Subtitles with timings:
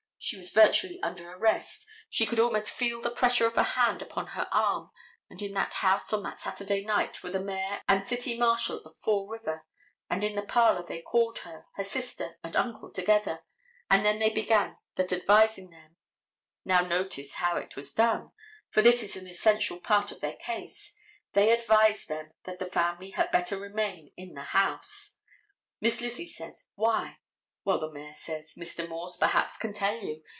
[0.23, 1.87] She was virtually under arrest.
[2.07, 4.91] She could almost feel the pressure of a hand upon her arm,
[5.31, 8.95] and in that house on that Saturday night were the mayor and city marshal of
[8.97, 9.65] Fall River,
[10.11, 13.39] and in the parlor they called her, her sister and uncle together,
[13.89, 18.31] and then they began that advising them—now notice how it was done,
[18.69, 20.93] for this is an essential part of their case,
[21.33, 25.17] they advised them that the family had better remain in the house.
[25.79, 27.17] Miss Lizzie says, why?
[27.63, 28.89] Well, the mayor says, Mr.
[28.89, 30.23] Morse, perhaps, can tell you.